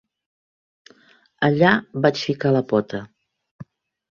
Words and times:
Allà 1.49 1.73
vaig 2.07 2.23
ficar 2.25 2.55
la 2.57 2.63
pota. 2.73 3.03